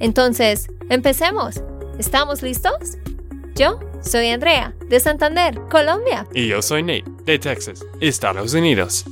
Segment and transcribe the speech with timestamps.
[0.00, 1.62] Entonces, empecemos.
[1.98, 2.98] ¿Estamos listos?
[3.54, 6.26] Yo soy Andrea, de Santander, Colombia.
[6.34, 9.04] Y yo soy Nate, de Texas, Estados Unidos.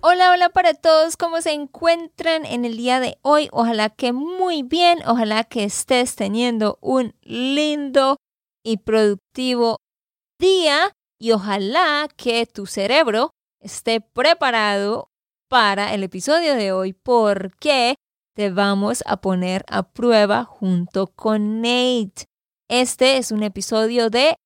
[0.00, 3.48] Hola, hola para todos, ¿cómo se encuentran en el día de hoy?
[3.52, 8.16] Ojalá que muy bien, ojalá que estés teniendo un lindo
[8.64, 9.78] y productivo
[10.38, 13.30] día y ojalá que tu cerebro
[13.60, 15.08] esté preparado
[15.48, 17.96] para el episodio de hoy porque
[18.36, 22.28] te vamos a poner a prueba junto con Nate.
[22.68, 24.36] Este es un episodio de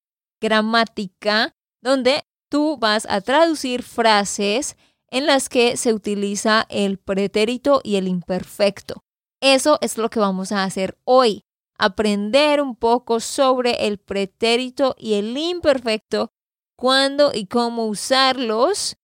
[0.41, 4.77] gramática donde tú vas a traducir frases
[5.11, 9.03] en las que se utiliza el pretérito y el imperfecto.
[9.41, 11.43] Eso es lo que vamos a hacer hoy,
[11.77, 16.31] aprender un poco sobre el pretérito y el imperfecto
[16.77, 18.97] cuándo y cómo usarlos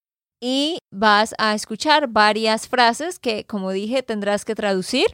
[0.49, 5.09] y vas a escuchar varias frases que, como dije, tendrás que traducir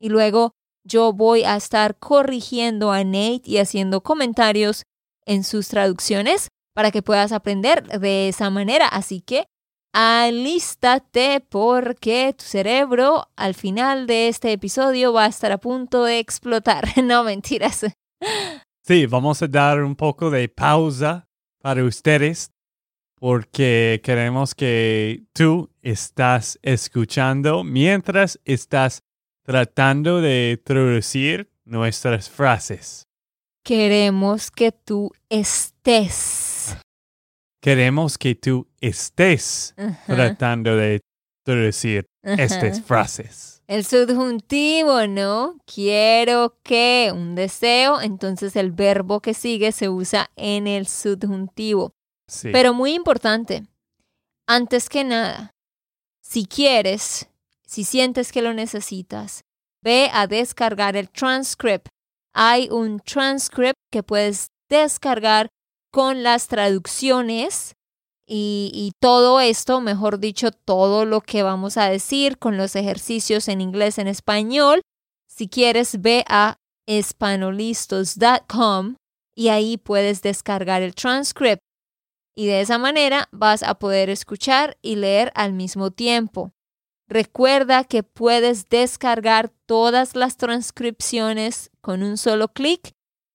[0.00, 4.84] y luego yo voy a estar corrigiendo a Nate y haciendo comentarios
[5.26, 8.88] en sus traducciones para que puedas aprender de esa manera.
[8.88, 9.44] Así que
[9.92, 16.18] alístate porque tu cerebro al final de este episodio va a estar a punto de
[16.18, 16.88] explotar.
[17.04, 17.84] No mentiras.
[18.86, 21.28] Sí, vamos a dar un poco de pausa
[21.60, 22.52] para ustedes
[23.18, 29.02] porque queremos que tú estás escuchando mientras estás
[29.42, 33.06] tratando de traducir nuestras frases.
[33.64, 36.76] Queremos que tú estés.
[37.60, 39.74] Queremos que tú estés
[40.06, 41.00] tratando de
[41.44, 43.62] traducir estas frases.
[43.66, 45.58] El subjuntivo, ¿no?
[45.66, 51.92] Quiero que un deseo, entonces el verbo que sigue se usa en el subjuntivo.
[52.42, 53.66] Pero muy importante,
[54.46, 55.54] antes que nada,
[56.20, 57.28] si quieres,
[57.66, 59.44] si sientes que lo necesitas,
[59.82, 61.88] ve a descargar el transcript.
[62.34, 65.48] Hay un transcript que puedes descargar
[65.90, 67.74] con las traducciones
[68.30, 73.62] y, todo esto, mejor dicho, todo lo que vamos a decir con los ejercicios en
[73.62, 74.82] inglés, en español,
[75.26, 76.56] si quieres, ve a
[76.86, 78.96] espanolistos.com
[79.34, 81.62] y ahí puedes descargar el transcript.
[82.38, 86.52] Y de esa manera vas a poder escuchar y leer al mismo tiempo.
[87.08, 92.92] Recuerda que puedes descargar todas las transcripciones con un solo clic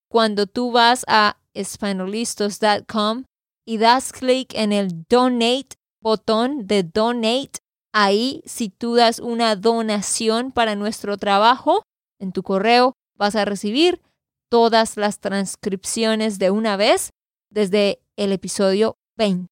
[0.09, 3.25] cuando tú vas a espanolistos.com
[3.67, 7.59] y das clic en el donate botón de donate.
[7.91, 11.83] Ahí, si tú das una donación para nuestro trabajo,
[12.21, 14.01] en tu correo vas a recibir
[14.49, 17.11] todas las transcripciones de una vez
[17.53, 19.47] desde el episodio 20.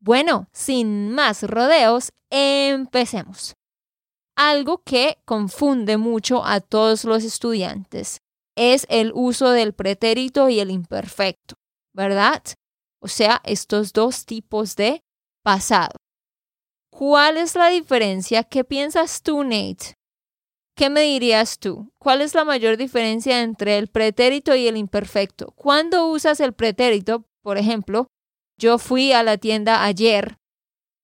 [0.00, 3.54] Bueno, sin más rodeos, empecemos.
[4.36, 8.18] Algo que confunde mucho a todos los estudiantes
[8.56, 11.54] es el uso del pretérito y el imperfecto,
[11.94, 12.42] ¿verdad?
[13.02, 15.02] o sea, estos dos tipos de
[15.42, 15.96] pasado.
[16.90, 18.44] ¿Cuál es la diferencia?
[18.44, 19.94] ¿Qué piensas tú, Nate?
[20.74, 21.92] ¿Qué me dirías tú?
[21.98, 25.52] ¿Cuál es la mayor diferencia entre el pretérito y el imperfecto?
[25.52, 27.24] ¿Cuándo usas el pretérito?
[27.42, 28.06] Por ejemplo,
[28.58, 30.38] yo fui a la tienda ayer.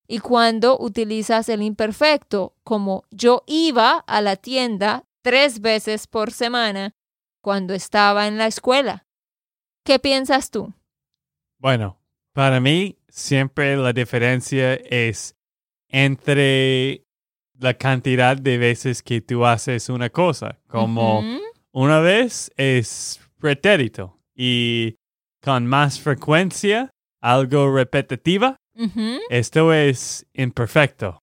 [0.06, 2.54] ¿Y cuándo utilizas el imperfecto?
[2.64, 6.94] Como yo iba a la tienda tres veces por semana
[7.42, 9.06] cuando estaba en la escuela.
[9.84, 10.72] ¿Qué piensas tú?
[11.58, 12.00] Bueno,
[12.32, 15.36] para mí siempre la diferencia es
[15.88, 17.04] entre
[17.58, 20.58] la cantidad de veces que tú haces una cosa.
[20.68, 21.22] Como
[21.72, 24.96] una vez es pretérito y
[25.42, 26.90] con más frecuencia,
[27.20, 28.56] algo repetitiva,
[29.28, 31.18] esto es imperfecto.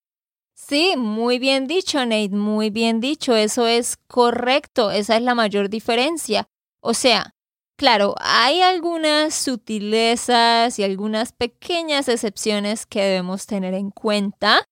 [0.54, 3.36] Sí, muy bien dicho, Nate, muy bien dicho.
[3.36, 4.90] Eso es correcto.
[4.90, 6.48] Esa es la mayor diferencia.
[6.82, 7.36] O sea,
[7.78, 14.64] Claro, hay algunas sutilezas y algunas pequeñas excepciones que debemos tener en cuenta,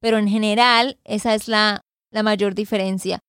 [0.00, 3.20] pero en general esa es la, la mayor diferencia.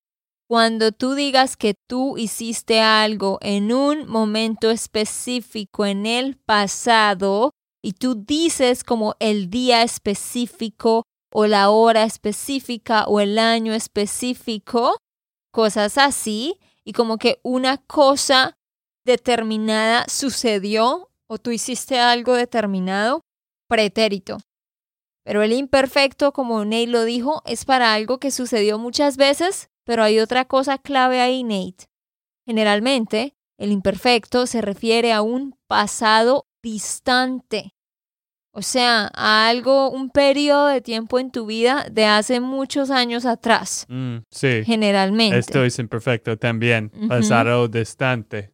[0.49, 7.51] Cuando tú digas que tú hiciste algo en un momento específico en el pasado
[7.83, 14.97] y tú dices como el día específico o la hora específica o el año específico,
[15.51, 18.55] cosas así y como que una cosa
[19.05, 23.21] determinada sucedió o tú hiciste algo determinado,
[23.67, 24.39] pretérito.
[25.23, 30.03] Pero el imperfecto, como Nate lo dijo, es para algo que sucedió muchas veces, pero
[30.03, 31.89] hay otra cosa clave ahí, Nate.
[32.45, 37.75] Generalmente, el imperfecto se refiere a un pasado distante.
[38.51, 43.25] O sea, a algo, un periodo de tiempo en tu vida de hace muchos años
[43.25, 43.85] atrás.
[43.87, 44.63] Mm, sí.
[44.65, 45.37] Generalmente.
[45.37, 46.91] Esto es imperfecto también.
[47.07, 48.53] Pasado distante.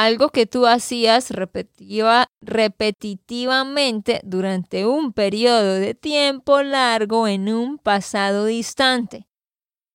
[0.00, 8.44] Algo que tú hacías repetitiva- repetitivamente durante un periodo de tiempo largo en un pasado
[8.44, 9.26] distante.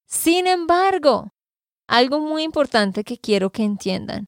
[0.06, 1.30] Sin embargo,
[1.88, 4.26] algo muy importante que quiero que entiendan.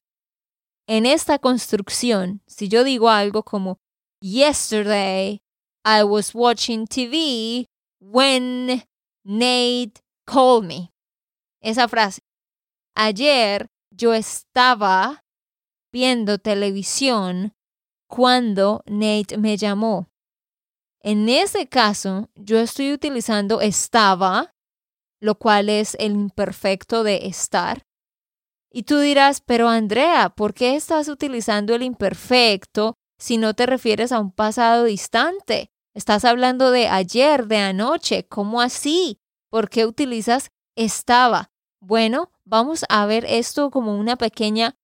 [0.88, 3.76] En esta construcción, si yo digo algo como
[4.22, 5.40] Yesterday
[5.84, 7.66] I was watching TV
[8.00, 8.82] when
[9.26, 10.90] Nate called me.
[11.60, 12.22] Esa frase.
[12.94, 15.20] Ayer yo estaba
[15.96, 17.54] viendo televisión
[18.06, 20.10] cuando Nate me llamó.
[21.00, 24.52] En ese caso, yo estoy utilizando estaba,
[25.22, 27.86] lo cual es el imperfecto de estar.
[28.70, 34.12] Y tú dirás, pero Andrea, ¿por qué estás utilizando el imperfecto si no te refieres
[34.12, 35.70] a un pasado distante?
[35.94, 39.18] Estás hablando de ayer, de anoche, ¿cómo así?
[39.48, 41.48] ¿Por qué utilizas estaba?
[41.80, 44.76] Bueno, vamos a ver esto como una pequeña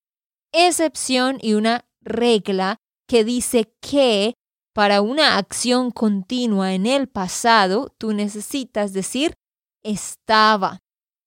[0.52, 2.76] excepción y una regla
[3.08, 4.34] que dice que
[4.74, 9.34] para una acción continua en el pasado, tú necesitas decir
[9.82, 10.78] estaba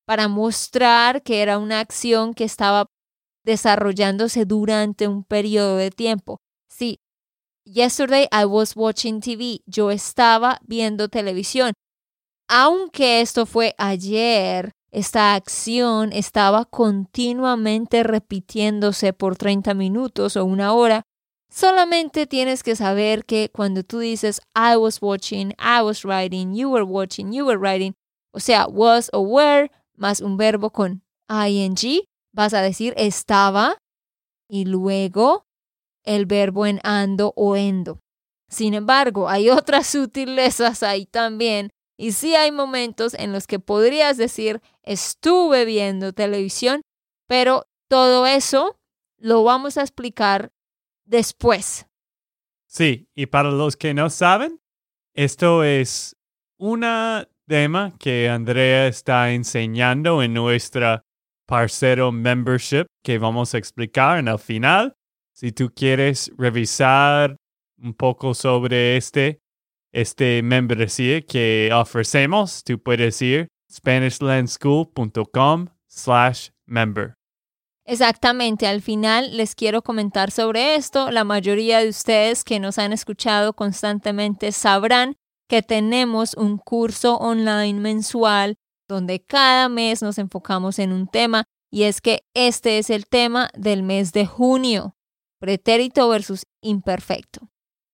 [0.06, 2.86] para mostrar que era una acción que estaba
[3.44, 6.38] desarrollándose durante un periodo de tiempo.
[6.68, 6.98] Sí,
[7.64, 9.60] yesterday I was watching TV.
[9.66, 11.72] Yo estaba viendo televisión.
[12.48, 21.02] Aunque esto fue ayer, esta acción estaba continuamente repitiéndose por 30 minutos o una hora.
[21.50, 26.70] Solamente tienes que saber que cuando tú dices I was watching, I was writing, you
[26.70, 27.92] were watching, you were writing,
[28.32, 32.00] o sea, was o were más un verbo con ing,
[32.32, 33.76] vas a decir estaba
[34.48, 35.44] y luego
[36.04, 38.00] el verbo en ando o endo.
[38.48, 44.16] Sin embargo, hay otras sutilezas ahí también y sí hay momentos en los que podrías
[44.16, 46.82] decir estuve viendo televisión,
[47.26, 48.78] pero todo eso
[49.18, 50.52] lo vamos a explicar
[51.04, 51.86] después.
[52.66, 54.60] Sí, y para los que no saben,
[55.14, 56.16] esto es
[56.58, 61.04] una tema que Andrea está enseñando en nuestra
[61.46, 64.94] Parcero Membership que vamos a explicar en el final.
[65.32, 67.36] Si tú quieres revisar
[67.78, 69.40] un poco sobre este,
[69.96, 77.14] este membresía que ofrecemos, tú puedes ir SpanishLandSchool.com slash member.
[77.86, 81.10] Exactamente, al final les quiero comentar sobre esto.
[81.10, 85.16] La mayoría de ustedes que nos han escuchado constantemente sabrán
[85.48, 88.56] que tenemos un curso online mensual
[88.88, 93.48] donde cada mes nos enfocamos en un tema y es que este es el tema
[93.54, 94.94] del mes de junio,
[95.40, 97.48] pretérito versus imperfecto.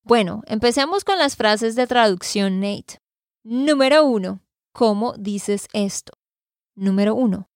[0.04, 2.98] Bueno, empecemos con las frases de traducción Nate.
[3.44, 4.40] Número uno,
[4.72, 6.12] ¿cómo dices esto?
[6.74, 7.48] Número uno,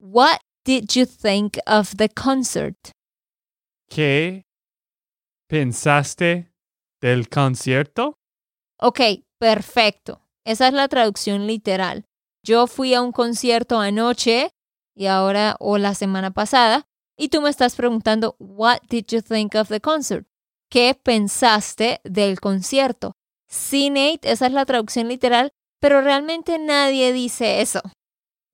[0.00, 2.76] What did you think of the concert?
[3.88, 4.44] ¿Qué
[5.48, 6.52] pensaste
[7.00, 8.14] del concierto?
[8.78, 9.00] Ok,
[9.40, 10.20] perfecto.
[10.44, 12.04] Esa es la traducción literal.
[12.44, 14.50] Yo fui a un concierto anoche
[14.94, 16.86] y ahora o la semana pasada
[17.16, 20.28] y tú me estás preguntando, what did you think of the concert?
[20.70, 23.12] ¿Qué pensaste del concierto?
[23.48, 27.80] Sí, Nate, esa es la traducción literal, pero realmente nadie dice eso.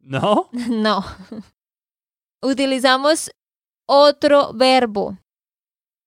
[0.00, 0.48] ¿No?
[0.68, 1.04] No.
[2.42, 3.30] Utilizamos
[3.88, 5.18] otro verbo.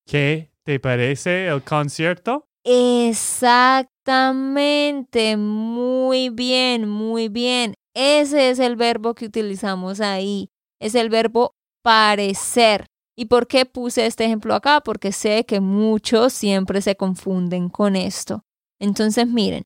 [0.06, 2.48] ¿Qué te parece el concierto?
[2.64, 7.74] Exactamente, muy bien, muy bien.
[7.96, 10.52] Ese es el verbo que utilizamos ahí.
[10.80, 12.86] Es el verbo parecer.
[13.18, 14.82] ¿Y por qué puse este ejemplo acá?
[14.82, 18.44] Porque sé que muchos siempre se confunden con esto.
[18.80, 19.64] Entonces, miren,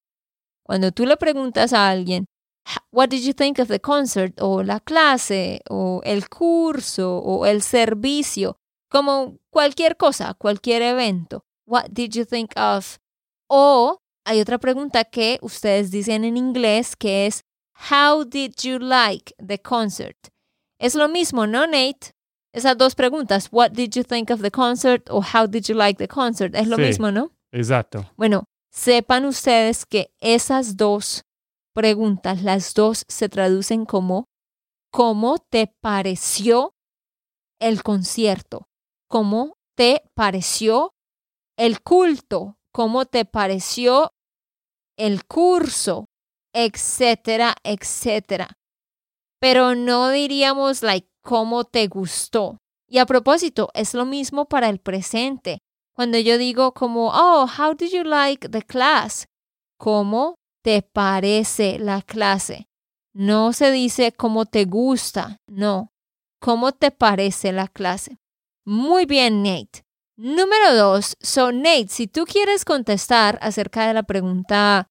[0.64, 2.26] cuando tú le preguntas a alguien,
[2.92, 4.40] What did you think of the concert?
[4.40, 8.58] O la clase, o el curso, o el servicio,
[8.90, 11.44] como cualquier cosa, cualquier evento.
[11.66, 13.00] What did you think of?
[13.48, 17.44] O hay otra pregunta que ustedes dicen en inglés que es
[17.90, 20.18] How did you like the concert?
[20.78, 22.14] Es lo mismo, ¿no, Nate?
[22.54, 25.10] Esas dos preguntas, What did you think of the concert?
[25.10, 26.56] o How did you like the concert?
[26.56, 26.82] Es lo Sí.
[26.84, 27.32] mismo, ¿no?
[27.52, 28.10] Exacto.
[28.18, 31.24] Bueno, sepan ustedes que esas dos
[31.74, 34.26] preguntas, las dos se traducen como
[34.92, 36.74] cómo te pareció
[37.62, 38.68] el concierto,
[39.08, 40.92] cómo te pareció
[41.58, 44.12] el culto, cómo te pareció
[44.98, 46.06] el curso,
[46.54, 48.58] etcétera, etcétera.
[49.40, 52.58] Pero no diríamos like cómo te gustó.
[52.88, 55.60] Y a propósito, es lo mismo para el presente.
[55.94, 59.26] Cuando yo digo como, oh, how did you like the class?
[59.78, 62.68] ¿Cómo te parece la clase?
[63.14, 65.92] No se dice cómo te gusta, no.
[66.40, 68.18] ¿Cómo te parece la clase?
[68.66, 69.84] Muy bien, Nate.
[70.18, 74.88] Número dos, so Nate, si tú quieres contestar acerca de la pregunta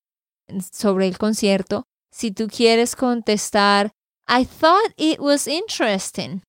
[0.71, 3.91] sobre el concierto, si tú quieres contestar,
[4.27, 6.41] I thought it was interesting.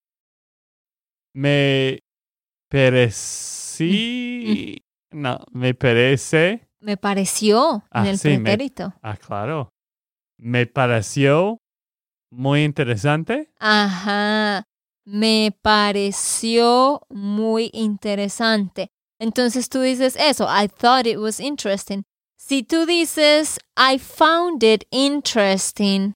[1.35, 1.99] Me
[3.73, 4.79] parecí.
[5.13, 6.69] No, me parece.
[6.81, 8.57] Me pareció Ah, en el sí, me-
[9.03, 9.69] Ah, claro.
[10.39, 11.59] Me pareció
[12.31, 13.51] muy interesante.
[13.61, 14.65] Ajá.
[15.05, 18.89] Me pareció muy interesante.
[19.21, 22.05] Entonces tú dices eso, I thought it was interesting.
[22.39, 26.15] Si tú dices, I found it interesting,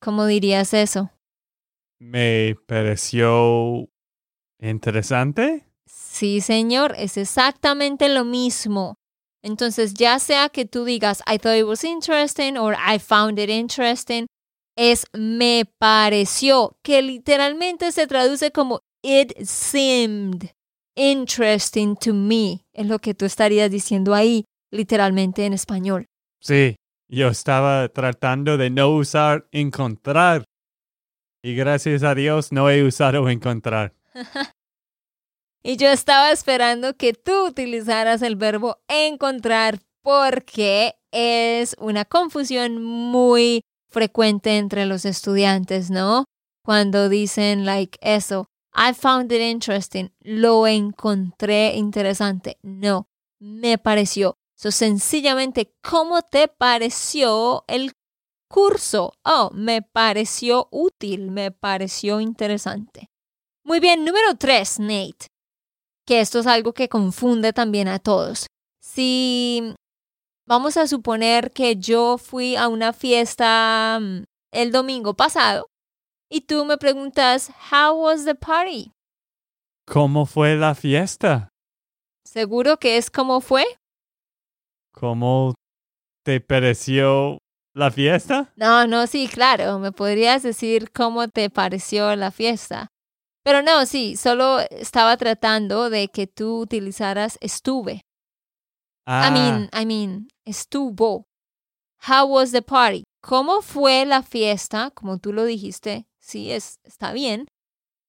[0.00, 1.10] ¿cómo dirías eso?
[1.98, 3.88] Me pareció
[4.60, 5.66] interesante.
[5.86, 8.96] Sí, señor, es exactamente lo mismo.
[9.42, 13.48] Entonces, ya sea que tú digas, I thought it was interesting or I found it
[13.48, 14.26] interesting,
[14.76, 20.50] es me pareció, que literalmente se traduce como it seemed
[20.96, 22.64] interesting to me.
[22.72, 26.06] Es lo que tú estarías diciendo ahí, literalmente en español.
[26.40, 26.76] Sí,
[27.08, 30.44] yo estaba tratando de no usar encontrar.
[31.42, 33.94] Y gracias a Dios no he usado encontrar.
[35.68, 43.62] Y yo estaba esperando que tú utilizaras el verbo encontrar porque es una confusión muy
[43.90, 46.26] frecuente entre los estudiantes, ¿no?
[46.64, 48.46] Cuando dicen like eso,
[48.76, 52.58] I found it interesting, lo encontré interesante.
[52.62, 53.08] No,
[53.40, 54.36] me pareció.
[54.56, 57.92] So, sencillamente, ¿cómo te pareció el
[58.48, 59.12] curso?
[59.24, 63.10] Oh, me pareció útil, me pareció interesante.
[63.64, 65.26] Muy bien, número tres, Nate
[66.06, 68.46] que esto es algo que confunde también a todos.
[68.80, 69.74] Si
[70.46, 74.22] vamos a suponer que yo fui a una fiesta mm,
[74.52, 75.66] el domingo pasado
[76.30, 78.92] y tú me preguntas, How was the party?
[79.86, 81.48] ¿Cómo fue la fiesta?
[82.24, 83.64] ¿Seguro que es como fue?
[84.98, 85.54] ¿Cómo
[86.24, 87.36] te pareció
[87.74, 88.52] la fiesta?
[88.56, 92.88] No, no, sí, claro, me podrías decir cómo te pareció la fiesta.
[93.44, 98.00] Pero no, sí, solo estaba tratando de que tú utilizaras estuve.
[99.06, 101.26] Ah, I mean, I mean, estuvo.
[102.08, 103.04] How was the party?
[103.20, 104.90] ¿Cómo fue la fiesta?
[104.92, 107.46] Como tú lo dijiste, sí, es, está bien.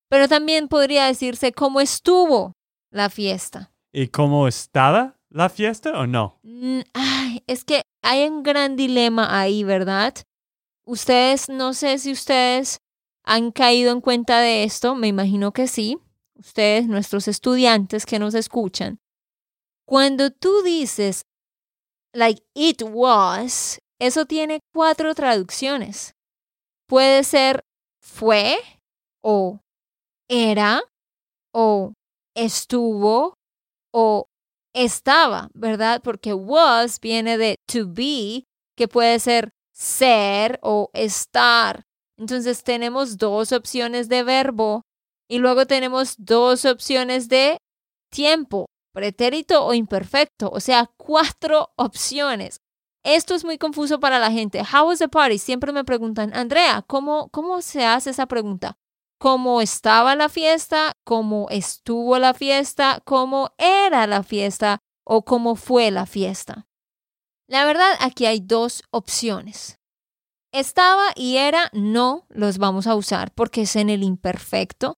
[0.09, 2.53] Pero también podría decirse cómo estuvo
[2.91, 3.73] la fiesta.
[3.91, 6.39] ¿Y cómo estaba la fiesta o no?
[6.43, 10.13] Mm, Ay, es que hay un gran dilema ahí, ¿verdad?
[10.85, 12.79] Ustedes, no sé si ustedes
[13.23, 15.97] han caído en cuenta de esto, me imagino que sí.
[16.35, 18.99] Ustedes, nuestros estudiantes que nos escuchan.
[19.85, 21.23] Cuando tú dices,
[22.13, 26.13] like it was, eso tiene cuatro traducciones.
[26.87, 27.63] Puede ser
[28.01, 28.57] fue
[29.21, 29.59] o
[30.29, 30.81] era
[31.53, 31.93] o
[32.35, 33.33] estuvo
[33.93, 34.27] o
[34.77, 36.01] estaba, ¿verdad?
[36.03, 41.83] Porque was viene de to be, que puede ser ser o estar.
[42.17, 44.81] Entonces tenemos dos opciones de verbo
[45.29, 47.57] y luego tenemos dos opciones de
[48.11, 52.57] tiempo, pretérito o imperfecto, o sea, cuatro opciones.
[53.03, 54.61] Esto es muy confuso para la gente.
[54.61, 55.37] How was the party?
[55.37, 58.77] Siempre me preguntan, Andrea, ¿cómo, cómo se hace esa pregunta?
[59.19, 60.93] ¿Cómo estaba la fiesta?
[61.03, 63.01] ¿Cómo estuvo la fiesta?
[63.03, 64.79] ¿Cómo era la fiesta?
[65.03, 66.67] ¿O cómo fue la fiesta?
[67.47, 69.79] La verdad, aquí hay dos opciones.
[70.53, 74.97] Estaba y era, no los vamos a usar porque es en el imperfecto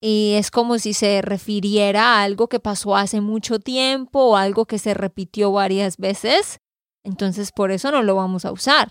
[0.00, 4.66] y es como si se refiriera a algo que pasó hace mucho tiempo o algo
[4.66, 6.58] que se repitió varias veces.
[7.04, 8.88] Entonces, por eso no lo vamos a usar.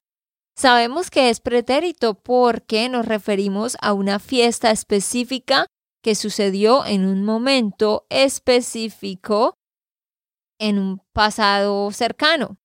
[0.59, 5.67] Sabemos que es pretérito porque nos referimos a una fiesta específica
[6.03, 9.53] que sucedió en un momento específico
[10.59, 12.57] en un pasado cercano.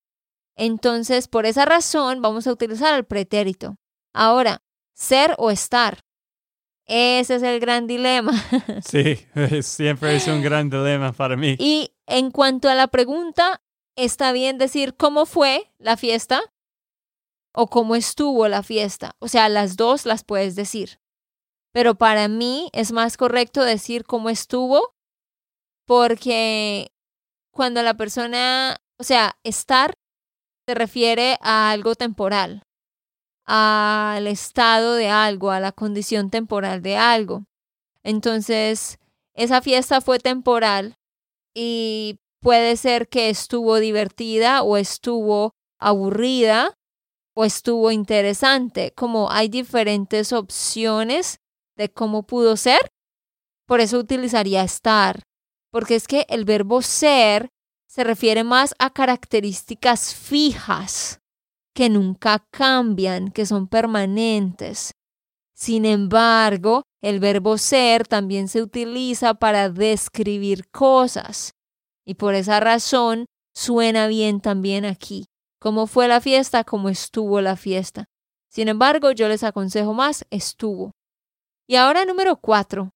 [0.57, 3.77] Entonces, por esa razón, vamos a utilizar el pretérito.
[4.13, 4.57] Ahora,
[4.93, 6.01] ser o estar.
[6.87, 8.33] Ese es el gran dilema.
[8.85, 9.25] Sí,
[9.61, 11.55] siempre es un gran dilema para mí.
[11.59, 13.61] y en cuanto a la pregunta,
[13.95, 16.41] está bien decir cómo fue la fiesta
[17.55, 19.15] o cómo estuvo la fiesta.
[19.19, 20.99] O sea, las dos las puedes decir.
[21.73, 24.95] pero para mí es más correcto decir cómo estuvo
[25.85, 26.91] porque
[27.51, 29.95] cuando la persona, o sea, estar
[30.67, 32.63] se refiere a algo temporal,
[33.45, 37.43] al estado de algo, a la condición temporal de algo.
[38.03, 38.97] Entonces,
[39.33, 40.95] esa fiesta fue temporal
[41.53, 46.74] y puede ser que estuvo divertida o estuvo aburrida
[47.35, 51.39] o estuvo interesante, como hay diferentes opciones
[51.77, 52.79] de cómo pudo ser.
[53.67, 55.21] Por eso utilizaría estar,
[55.71, 57.49] porque es que el verbo ser
[57.87, 61.19] se refiere más a características fijas
[61.73, 64.91] que nunca cambian, que son permanentes.
[65.53, 71.51] Sin embargo, el verbo ser también se utiliza para describir cosas
[72.05, 75.25] y por esa razón suena bien también aquí.
[75.65, 76.63] ¿Cómo fue la fiesta?
[76.63, 78.05] ¿Cómo estuvo la fiesta?
[78.51, 80.91] Sin embargo, yo les aconsejo más estuvo.
[81.67, 82.91] Y ahora número cuatro.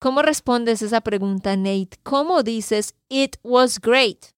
[0.00, 1.98] ¿Cómo respondes esa pregunta, Nate?
[2.02, 4.30] ¿Cómo dices it was great?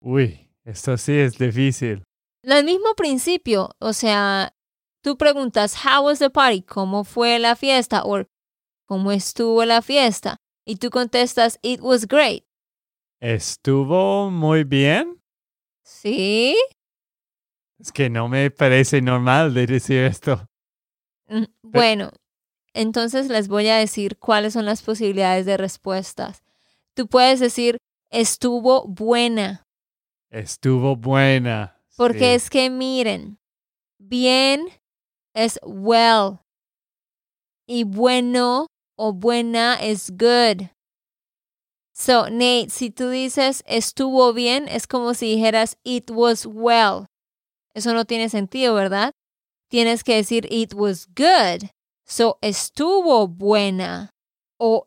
[0.00, 2.02] Uy, esto sí es difícil.
[2.42, 4.54] El mismo principio, o sea,
[5.04, 6.62] tú preguntas, how was the party?
[6.62, 8.04] ¿Cómo fue la fiesta?
[8.06, 8.24] O
[8.86, 10.38] ¿cómo estuvo la fiesta?
[10.66, 12.44] Y tú contestas, it was great.
[13.20, 15.18] ¿Estuvo muy bien?
[15.88, 16.54] Sí.
[17.80, 20.46] Es que no me parece normal de decir esto.
[21.28, 22.10] Mm, Bueno,
[22.74, 26.42] entonces les voy a decir cuáles son las posibilidades de respuestas.
[26.94, 27.78] Tú puedes decir,
[28.10, 29.62] estuvo buena,
[30.30, 31.80] Estuvo buena.
[31.96, 32.24] porque sí.
[32.34, 33.38] es que miren,
[33.98, 34.68] bien
[35.34, 36.40] es well
[37.66, 38.66] y bueno
[38.96, 40.66] o buena es good.
[41.98, 47.06] So, Nate, si tú dices estuvo bien, es como si dijeras it was well.
[47.74, 49.12] Eso no tiene sentido, ¿verdad?
[49.68, 51.68] Tienes que decir it was good.
[52.06, 54.10] So, estuvo buena
[54.60, 54.86] o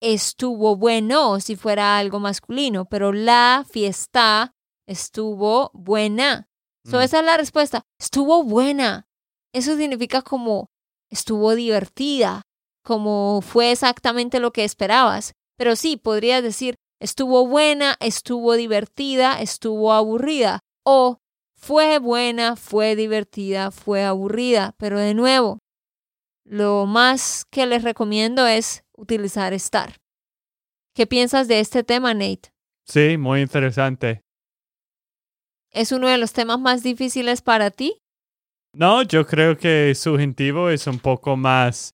[0.00, 4.52] estuvo bueno si fuera algo masculino, pero la fiesta
[4.88, 6.48] estuvo buena.
[6.86, 7.02] So, Mm.
[7.02, 7.82] esa es la respuesta.
[8.00, 9.06] Estuvo buena.
[9.52, 10.70] Eso significa como
[11.10, 12.42] estuvo divertida,
[12.82, 15.32] como fue exactamente lo que esperabas.
[15.60, 20.60] Pero sí, podrías decir estuvo buena, estuvo divertida, estuvo aburrida.
[20.86, 21.18] O
[21.54, 24.74] fue buena, fue divertida, fue aburrida.
[24.78, 25.58] Pero de nuevo,
[26.46, 29.96] lo más que les recomiendo es utilizar estar.
[30.94, 32.54] ¿Qué piensas de este tema, Nate?
[32.86, 34.22] Sí, muy interesante.
[35.72, 37.98] ¿Es uno de los temas más difíciles para ti?
[38.72, 41.92] No, yo creo que subjuntivo es un poco más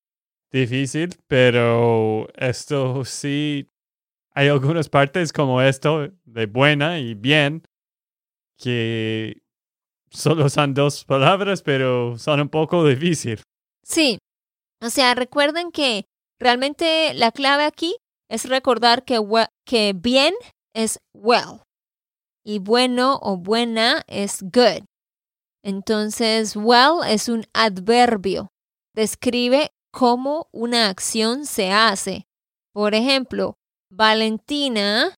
[0.50, 3.68] difícil, pero esto sí,
[4.32, 7.62] hay algunas partes como esto de buena y bien
[8.59, 9.42] que
[10.11, 13.40] solo son dos palabras, pero son un poco difícil.
[13.82, 14.18] Sí.
[14.82, 16.04] O sea, recuerden que
[16.38, 17.96] realmente la clave aquí
[18.28, 19.20] es recordar que,
[19.64, 20.35] que bien
[20.74, 21.62] es well
[22.44, 24.85] y bueno o buena es good.
[25.64, 28.48] Entonces, well es un adverbio.
[28.94, 32.26] Describe cómo una acción se hace.
[32.74, 33.56] Por ejemplo,
[33.90, 35.14] Valentina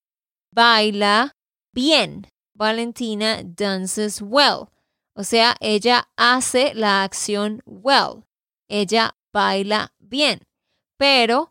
[0.55, 1.33] baila
[1.75, 2.29] bien.
[2.55, 4.69] Valentina dances well.
[5.17, 8.23] O sea, ella hace la acción well.
[8.69, 10.43] Ella baila bien.
[10.97, 11.51] Pero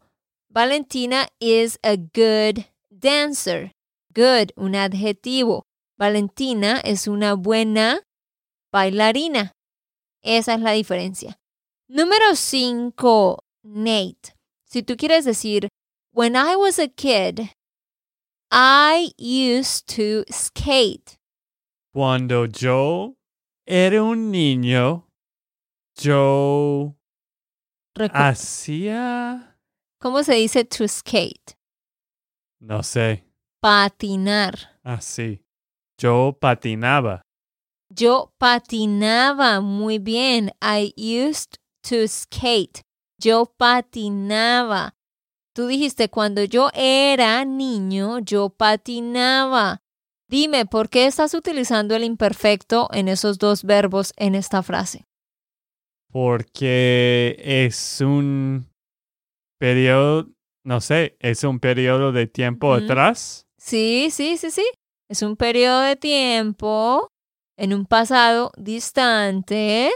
[0.49, 3.73] Valentina is a good dancer.
[4.15, 5.65] Good, un adjetivo.
[5.97, 8.03] Valentina es una buena
[8.71, 9.51] bailarina.
[10.21, 11.37] Esa es la diferencia.
[11.89, 14.33] Número 5, Nate.
[14.65, 15.69] Si tú quieres decir,
[16.11, 17.49] when I was a kid,
[18.51, 21.17] I used to skate.
[21.93, 23.15] Cuando yo
[23.65, 25.07] era un niño,
[25.95, 26.95] yo
[27.97, 29.57] Recu- hacía,
[29.99, 31.55] ¿Cómo se dice to skate?
[32.59, 33.23] no sé,
[33.61, 34.79] Patinar.
[34.83, 35.41] así.
[35.99, 37.21] Yo patinaba.
[37.89, 40.51] Yo patinaba muy bien.
[40.61, 41.57] I used
[41.89, 42.81] to skate.
[43.19, 44.95] Yo patinaba.
[45.53, 49.81] Tú dijiste, cuando yo era niño, yo patinaba.
[50.29, 55.07] Dime, ¿por qué estás utilizando el imperfecto en esos dos verbos en esta frase?
[56.11, 58.67] porque es un
[59.59, 60.29] periodo,
[60.65, 63.45] no sé, es un periodo de tiempo atrás.
[63.59, 64.65] Sí, sí, sí, sí.
[65.09, 67.09] Es un periodo de tiempo
[67.57, 69.91] en un pasado distante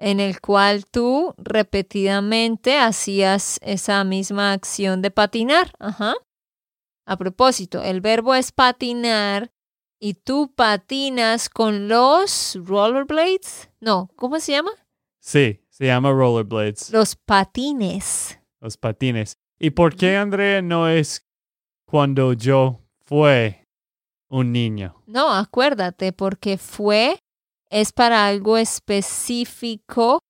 [0.00, 5.72] en el cual tú repetidamente hacías esa misma acción de patinar.
[5.78, 6.14] Ajá.
[7.06, 9.52] A propósito, el verbo es patinar
[10.00, 13.68] y tú patinas con los rollerblades.
[13.80, 14.70] No, ¿cómo se llama?
[15.20, 18.38] Sí, Se llama rollerblades, Los patines.
[18.60, 19.34] los patines.
[19.58, 21.26] ¿Y por qué, Andrea, no es
[21.86, 23.64] cuando yo fue
[24.30, 25.02] un niño?
[25.06, 27.18] No, acuérdate, porque fue
[27.70, 30.20] es para algo específico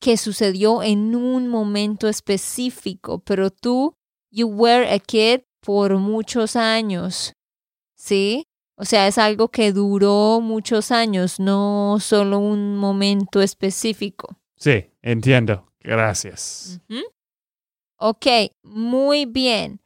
[0.00, 3.94] que sucedió en un momento específico, pero tú,
[4.30, 7.32] you were a kid por muchos años,
[7.96, 8.44] ¿sí?
[8.76, 14.36] O sea, es algo que duró muchos años, no solo un momento específico.
[14.56, 15.72] Sí, entiendo.
[15.80, 16.80] Gracias.
[16.90, 17.00] Ujú.
[17.98, 18.26] Ok,
[18.62, 19.80] muy bien.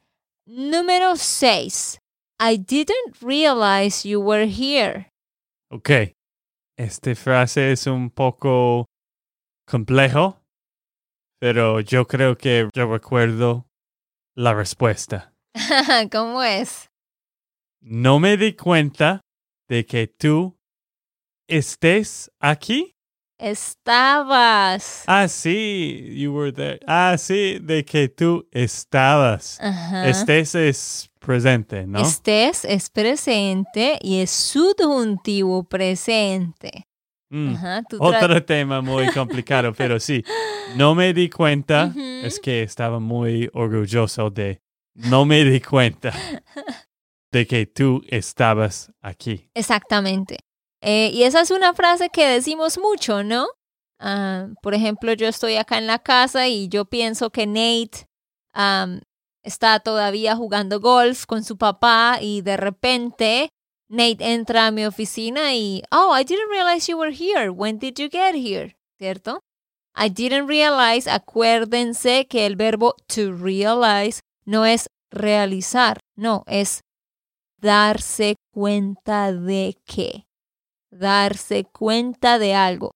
[0.45, 1.99] Número 6.
[2.41, 5.11] I didn't realize you were here.
[5.69, 5.89] Ok.
[6.79, 8.85] Esta frase es un poco
[9.67, 10.41] complejo,
[11.37, 13.67] pero yo creo que yo recuerdo
[14.33, 15.33] la respuesta.
[16.09, 16.87] ¿Cómo es?
[17.81, 19.19] No me di cuenta
[19.67, 20.57] de que tú
[21.49, 22.93] estés aquí.
[23.37, 25.03] Estabas.
[25.05, 26.79] Ah, sí, you were there.
[26.87, 29.59] Ah, sí, de que tú estabas.
[29.59, 30.07] Ajá.
[30.07, 31.99] Estés es presente, ¿no?
[31.99, 36.87] Estés es presente y es subjuntivo presente.
[37.29, 37.55] Mm.
[37.55, 40.23] Ajá, Otro tema muy complicado, pero sí,
[40.75, 44.61] no me di cuenta, es que estaba muy orgulloso de,
[44.95, 46.11] no me di cuenta
[47.31, 49.49] de que tú estabas aquí.
[49.53, 50.39] Exactamente.
[50.81, 53.47] Eh, y esa es una frase que decimos mucho, ¿no?
[53.99, 58.07] Ah, por ejemplo, yo estoy acá en la casa y yo pienso que Nate
[59.49, 63.49] está todavía jugando golf con su papá y de repente
[63.89, 67.49] Nate entra a mi oficina y, oh, I didn't realize you were here.
[67.49, 68.77] When did you get here?
[68.99, 69.41] ¿Cierto?
[69.95, 76.81] I didn't realize, acuérdense que el verbo to realize no es realizar, no, es
[77.59, 80.27] darse cuenta de qué.
[80.91, 82.91] Darse cuenta de algo.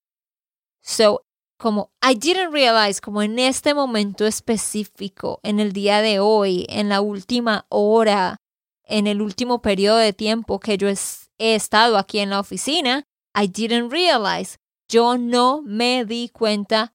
[0.83, 1.23] So,
[1.57, 6.89] como I didn't realize, como en este momento específico, en el día de hoy, en
[6.89, 8.37] la última hora,
[8.83, 13.47] en el último periodo de tiempo que yo he estado aquí en la oficina, I
[13.47, 14.57] didn't realize.
[14.89, 16.93] Yo no me di cuenta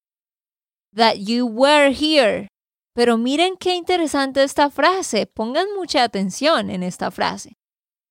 [0.94, 2.48] that you were here.
[2.94, 5.26] Pero miren qué interesante esta frase.
[5.26, 7.56] Pongan mucha atención en esta frase.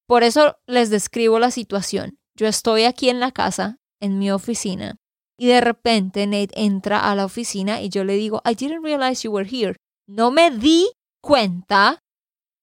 [0.07, 2.17] Por eso les describo la situación.
[2.36, 4.95] Yo estoy aquí en la casa, en mi oficina,
[5.38, 9.23] y de repente Nate entra a la oficina y yo le digo, I didn't realize
[9.23, 9.76] you were here.
[10.08, 10.89] No me di
[11.21, 12.04] cuenta,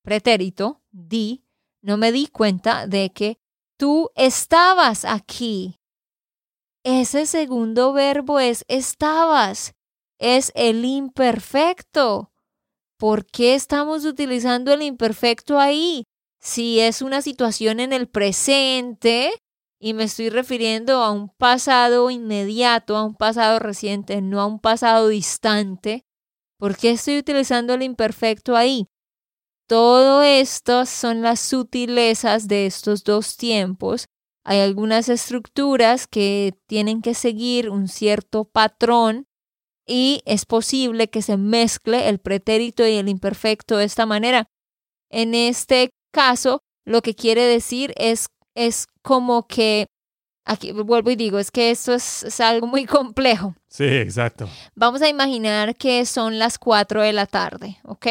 [0.02, 1.44] pretérito, di,
[1.82, 3.38] no me di cuenta de que
[3.78, 5.76] tú estabas aquí.
[6.84, 9.74] Ese segundo verbo es estabas,
[10.18, 12.32] es el imperfecto.
[12.98, 16.04] ¿Por qué estamos utilizando el imperfecto ahí?
[16.40, 19.32] Si es una situación en el presente
[19.78, 24.58] y me estoy refiriendo a un pasado inmediato, a un pasado reciente, no a un
[24.58, 26.04] pasado distante,
[26.58, 28.88] ¿por qué estoy utilizando el imperfecto ahí?
[29.66, 34.06] Todo esto son las sutilezas de estos dos tiempos.
[34.44, 39.26] Hay algunas estructuras que tienen que seguir un cierto patrón
[39.86, 44.48] y es posible que se mezcle el pretérito y el imperfecto de esta manera.
[45.10, 49.86] En este caso, lo que quiere decir es, es como que,
[50.44, 53.54] aquí vuelvo y digo, es que esto es, es algo muy complejo.
[53.68, 54.48] Sí, exacto.
[54.74, 58.06] Vamos a imaginar que son las 4 de la tarde, ¿ok?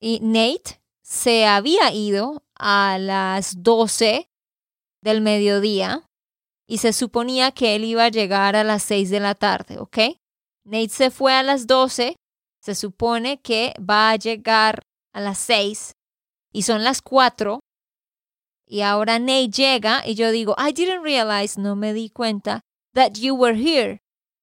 [0.00, 4.28] Y Nate se había ido a las 12
[5.02, 6.04] del mediodía
[6.66, 9.98] y se suponía que él iba a llegar a las 6 de la tarde, ¿ok?
[10.64, 12.16] Nate se fue a las 12,
[12.60, 15.92] se supone que va a llegar a las 6
[16.52, 17.60] y son las 4
[18.72, 22.62] y ahora Nate llega y yo digo, I didn't realize, no me di cuenta,
[22.94, 24.00] that you were here,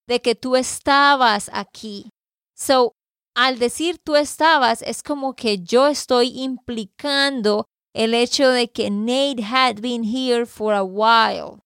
[0.07, 2.11] de que tú estabas aquí.
[2.55, 2.93] So,
[3.35, 7.65] al decir tú estabas, es como que yo estoy implicando
[7.95, 11.63] el hecho de que Nate had been here for a while.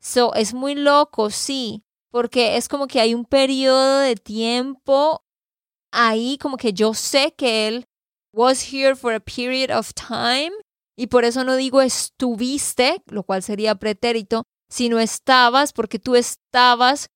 [0.00, 5.22] So, es muy loco, sí, porque es como que hay un periodo de tiempo
[5.92, 7.84] ahí, como que yo sé que él
[8.32, 10.52] was here for a period of time,
[11.00, 17.08] y por eso no digo estuviste, lo cual sería pretérito, sino estabas, porque tú estabas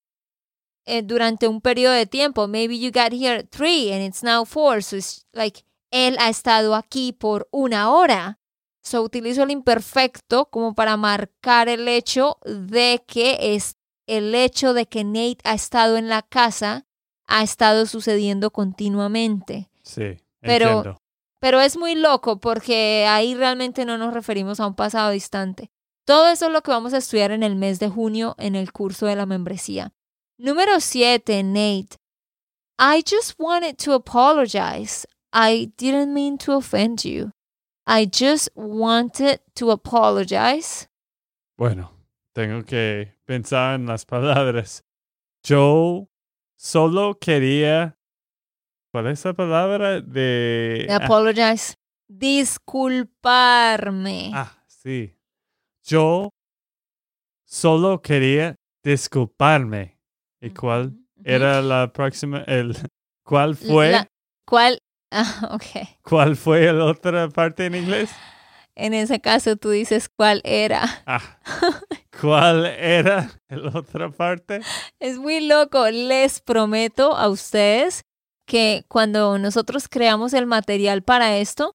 [0.86, 2.48] eh, durante un periodo de tiempo.
[2.48, 4.82] Maybe you got here at three and it's now four.
[4.82, 8.38] So it's like, él ha estado aquí por una hora.
[8.82, 14.86] So utilizo el imperfecto como para marcar el hecho de que es el hecho de
[14.86, 16.86] que Nate ha estado en la casa
[17.26, 19.68] ha estado sucediendo continuamente.
[19.82, 21.03] Sí, Pero- entiendo.
[21.44, 25.70] Pero es muy loco porque ahí realmente no nos referimos a un pasado distante.
[26.07, 28.72] Todo eso es lo que vamos a estudiar en el mes de junio en el
[28.72, 29.92] curso de la membresía.
[30.38, 31.98] Número siete, Nate.
[32.78, 35.07] I just wanted to apologize.
[35.35, 37.33] I didn't mean to offend you.
[37.87, 40.88] I just wanted to apologize.
[41.59, 41.90] Bueno,
[42.33, 44.83] tengo que pensar en las palabras.
[45.42, 46.09] Yo
[46.57, 47.98] solo quería.
[48.94, 50.00] ¿Cuál es la palabra?
[50.00, 50.87] De.
[50.88, 51.74] ah, Apologize.
[52.07, 54.30] Disculparme.
[54.33, 55.16] Ah, sí.
[55.83, 56.30] Yo
[57.44, 58.54] solo quería
[58.85, 59.98] disculparme.
[60.40, 62.44] ¿Y cuál era la próxima?
[62.46, 62.76] El,
[63.26, 63.90] ¿Cuál fue?
[63.90, 64.07] La-
[64.46, 64.78] ¿Cuál?
[65.11, 65.88] Ah, ok.
[66.02, 68.11] ¿Cuál fue la otra parte en inglés?
[68.76, 70.85] En ese caso tú dices cuál era.
[71.07, 71.40] Ah,
[72.20, 74.61] ¿Cuál era la otra parte?
[75.00, 75.90] Es muy loco.
[75.90, 78.04] Les prometo a ustedes
[78.46, 81.74] que cuando nosotros creamos el material para esto,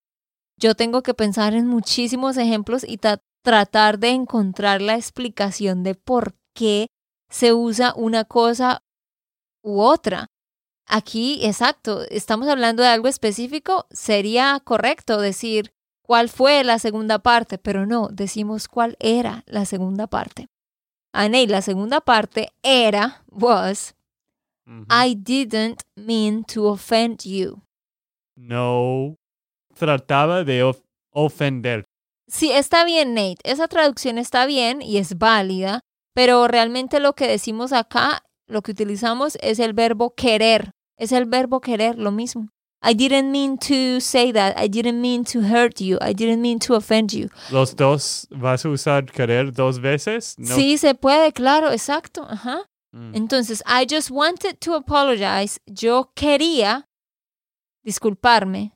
[0.56, 5.94] yo tengo que pensar en muchísimos ejemplos y ta- tratar de encontrar la explicación de
[5.94, 6.88] por qué
[7.30, 8.82] se usa una cosa
[9.62, 10.26] u otra.
[10.86, 17.58] Aquí, exacto, estamos hablando de algo específico, sería correcto decir cuál fue la segunda parte,
[17.58, 20.48] pero no, decimos cuál era la segunda parte.
[21.12, 23.94] Aney, la segunda parte era, was,
[24.88, 27.62] I didn't mean to offend you.
[28.36, 29.16] No
[29.76, 31.84] trataba de of- ofender.
[32.28, 33.38] Sí, está bien, Nate.
[33.42, 35.80] Esa traducción está bien y es válida,
[36.14, 40.70] pero realmente lo que decimos acá, lo que utilizamos es el verbo querer.
[40.96, 42.48] Es el verbo querer, lo mismo.
[42.82, 44.56] I didn't mean to say that.
[44.58, 45.98] I didn't mean to hurt you.
[46.00, 47.28] I didn't mean to offend you.
[47.50, 50.34] ¿Los dos vas a usar querer dos veces?
[50.38, 50.54] No.
[50.54, 52.26] Sí, se puede, claro, exacto.
[52.28, 52.62] Ajá.
[52.92, 53.14] Mm.
[53.14, 55.60] Entonces, I just wanted to apologize.
[55.66, 56.88] Yo quería
[57.84, 58.72] disculparme.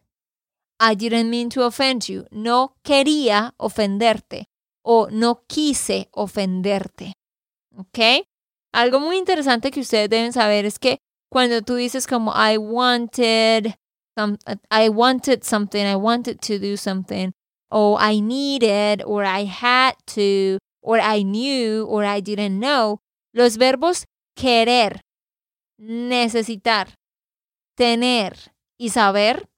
[0.81, 2.27] I didn't mean to offend you.
[2.31, 4.47] No quería ofenderte
[4.83, 7.15] o no quise ofenderte.
[7.77, 8.27] ¿Ok?
[8.73, 10.99] Algo muy interesante que ustedes deben saber es que
[11.31, 13.75] cuando tú dices como I wanted,
[14.17, 14.37] some,
[14.71, 17.33] I wanted something, I wanted to do something,
[17.71, 23.01] o I needed, or I had to, or I knew, or I didn't know,
[23.35, 25.03] los verbos querer,
[25.77, 26.95] necesitar,
[27.75, 29.49] tener y saber,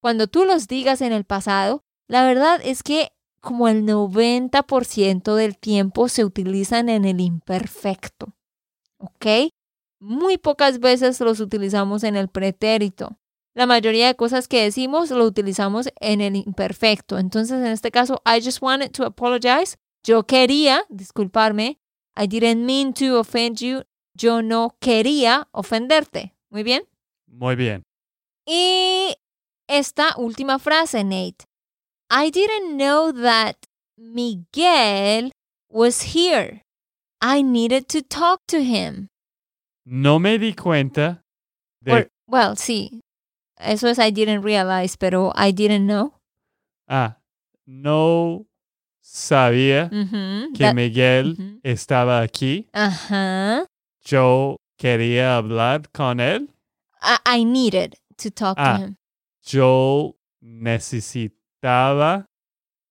[0.00, 3.10] cuando tú los digas en el pasado, la verdad es que
[3.40, 8.32] como el 90% del tiempo se utilizan en el imperfecto.
[8.98, 9.50] ¿Ok?
[10.00, 13.18] Muy pocas veces los utilizamos en el pretérito.
[13.54, 17.18] La mayoría de cosas que decimos lo utilizamos en el imperfecto.
[17.18, 19.76] Entonces, en este caso, I just wanted to apologize.
[20.04, 21.80] Yo quería disculparme.
[22.16, 23.82] I didn't mean to offend you.
[24.18, 26.32] Yo no quería ofenderte.
[26.50, 26.82] Muy bien.
[27.26, 27.82] Muy bien.
[28.46, 29.14] Y
[29.68, 31.44] esta última frase, Nate.
[32.08, 33.56] I didn't know that
[33.98, 35.32] Miguel
[35.68, 36.62] was here.
[37.20, 39.08] I needed to talk to him.
[39.84, 41.22] No me di cuenta
[41.82, 41.92] de...
[41.92, 43.00] Or- well, sí.
[43.58, 46.12] Eso es I didn't realize, pero I didn't know.
[46.88, 47.16] ah,
[47.66, 48.46] no
[49.08, 52.68] sabía que that- Miguel estaba aquí.
[52.72, 53.64] Ajá.
[54.04, 56.50] Yo quería hablar con él.
[57.00, 58.78] I, I needed to talk Ah.
[58.78, 58.96] to him.
[59.44, 62.26] Yo necesitaba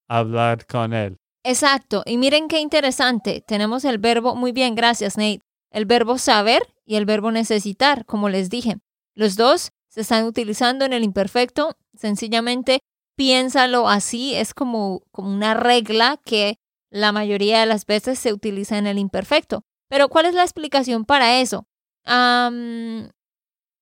[0.08, 1.18] hablar con él.
[1.44, 2.04] Exacto.
[2.06, 3.44] Y miren qué interesante.
[3.48, 5.42] Tenemos el verbo, muy bien, gracias, Nate.
[5.72, 8.78] El verbo saber y el verbo necesitar, como les dije.
[9.16, 11.76] Los dos se están utilizando en el imperfecto.
[11.96, 12.80] Sencillamente,
[13.16, 14.36] piénsalo así.
[14.36, 19.00] Es como, como una regla que la mayoría de las veces se utiliza en el
[19.00, 19.64] imperfecto.
[19.90, 21.68] Pero, ¿cuál es la explicación para eso?
[22.06, 23.10] Am,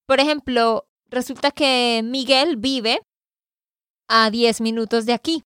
[0.08, 3.02] por ejemplo, resulta que Miguel vive
[4.08, 5.44] a 10 minutos de aquí,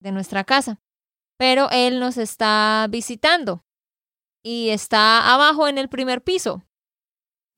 [0.00, 0.82] de nuestra casa
[1.42, 3.64] pero él nos está visitando
[4.44, 6.62] y está abajo en el primer piso.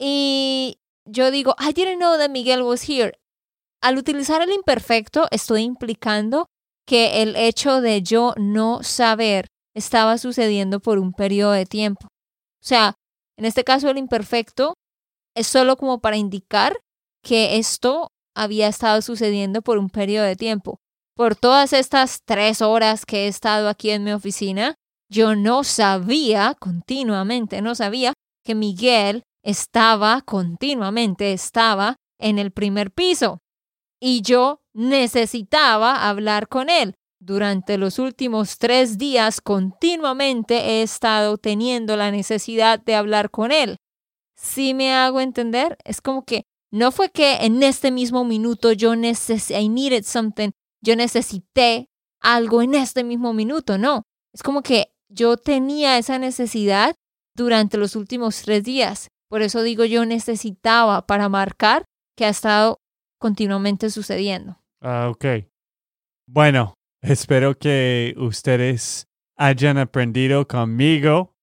[0.00, 3.20] Y yo digo, I didn't know that Miguel was here.
[3.84, 6.46] Al utilizar el imperfecto, estoy implicando
[6.86, 12.06] que el hecho de yo no saber estaba sucediendo por un periodo de tiempo.
[12.06, 12.94] O sea,
[13.38, 14.74] en este caso el imperfecto
[15.36, 16.78] es solo como para indicar
[17.22, 20.78] que esto había estado sucediendo por un periodo de tiempo
[21.16, 24.74] por todas estas tres horas que he estado aquí en mi oficina,
[25.10, 28.12] yo no sabía continuamente, no sabía
[28.44, 33.38] que Miguel estaba continuamente, estaba en el primer piso.
[34.06, 36.94] Y yo necesitaba hablar con él.
[37.20, 43.78] Durante los últimos tres días continuamente he estado teniendo la necesidad de hablar con él.
[44.36, 45.78] ¿Sí me hago entender?
[45.84, 50.50] Es como que no fue que en este mismo minuto yo necesité, I needed something,
[50.82, 51.88] yo necesité
[52.20, 54.02] algo en este mismo minuto, no.
[54.34, 56.94] Es como que yo tenía esa necesidad
[57.34, 59.08] durante los últimos tres días.
[59.30, 61.86] Por eso digo yo necesitaba para marcar
[62.18, 62.83] que ha estado
[63.18, 64.58] continuamente sucediendo.
[64.80, 65.46] Ah, ok.
[66.26, 71.34] Bueno, espero que ustedes hayan aprendido conmigo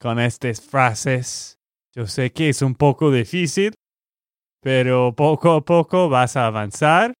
[0.00, 1.58] con estas frases.
[1.94, 3.74] Yo sé que es un poco difícil,
[4.60, 7.14] pero poco a poco vas a avanzar.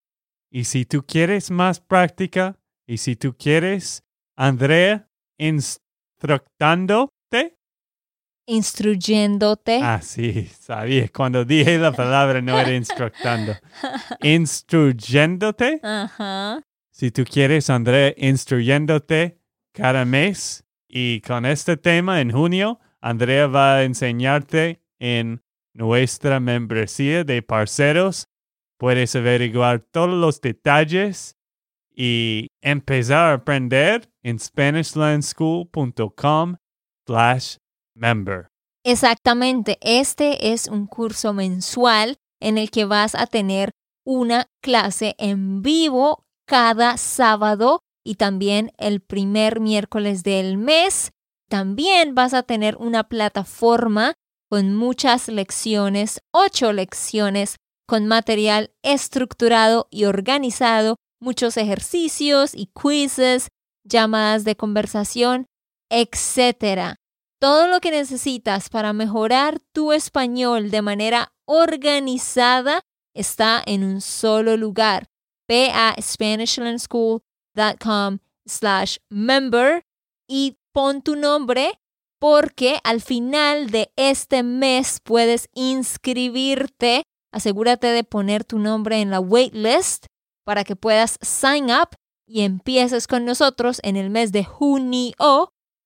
[0.50, 4.04] Y si tú quieres más práctica, y si tú quieres,
[4.36, 7.56] Andrea, instructándote.
[8.46, 9.80] Instruyéndote.
[9.82, 11.08] Ah, sí, sabía.
[11.08, 13.54] Cuando dije la palabra no era instructando.
[14.22, 15.80] Instruyéndote.
[15.82, 16.62] Ajá.
[16.90, 19.38] Si tú quieres, Andrea, instruyéndote
[19.72, 20.64] cada mes.
[20.88, 28.28] Y con este tema en junio, Andrea va a enseñarte en nuestra membresía de parceros.
[28.76, 31.38] Puedes averiguar todos los detalles
[31.94, 36.56] y empezar a aprender en SpanishLandSchool.com
[37.06, 37.56] slash
[38.84, 43.70] Exactamente, este es un curso mensual en el que vas a tener
[44.04, 51.12] una clase en vivo cada sábado y también el primer miércoles del mes.
[51.48, 54.14] También vas a tener una plataforma
[54.50, 63.48] con muchas lecciones, ocho lecciones con material estructurado y organizado, muchos ejercicios y quizzes,
[63.84, 65.46] llamadas de conversación,
[65.90, 66.96] etc.
[67.42, 72.82] Todo lo que necesitas para mejorar tu español de manera organizada
[73.16, 75.08] está en un solo lugar.
[75.48, 79.84] Ve a SpanishLandSchool.com slash member
[80.28, 81.80] y pon tu nombre
[82.20, 87.02] porque al final de este mes puedes inscribirte.
[87.32, 90.06] Asegúrate de poner tu nombre en la waitlist
[90.44, 91.88] para que puedas sign up
[92.24, 95.50] y empieces con nosotros en el mes de junio